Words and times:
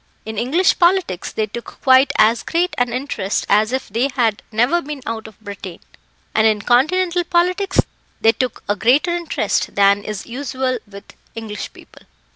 In 0.25 0.35
English 0.39 0.79
politics 0.79 1.31
they 1.31 1.45
took 1.45 1.77
quite 1.83 2.11
as 2.17 2.41
great 2.41 2.73
an 2.79 2.91
interest 2.91 3.45
as 3.47 3.71
if 3.71 3.87
they 3.87 4.09
had 4.15 4.41
never 4.51 4.81
been 4.81 5.03
out 5.05 5.27
of 5.27 5.39
Britain, 5.39 5.77
and 6.33 6.47
in 6.47 6.63
Continental 6.63 7.23
politics 7.23 7.79
they 8.19 8.31
took 8.31 8.63
a 8.67 8.75
greater 8.75 9.11
interest 9.11 9.75
than 9.75 10.03
is 10.03 10.25
usual 10.25 10.79
with 10.87 11.13
English 11.35 11.71
people. 11.71 12.01